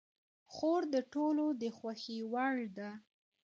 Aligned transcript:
خور 0.53 0.81
د 0.93 0.95
ټولو 1.13 1.45
د 1.61 1.63
خوښې 1.77 2.17
وړ 2.31 2.55
ده. 2.77 2.89